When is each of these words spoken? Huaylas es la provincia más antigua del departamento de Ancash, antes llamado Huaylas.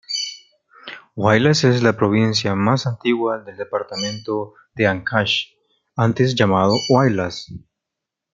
Huaylas 1.15 1.63
es 1.63 1.83
la 1.83 1.93
provincia 1.95 2.55
más 2.55 2.87
antigua 2.87 3.37
del 3.37 3.55
departamento 3.55 4.55
de 4.73 4.87
Ancash, 4.87 5.49
antes 5.95 6.33
llamado 6.33 6.73
Huaylas. 6.89 7.45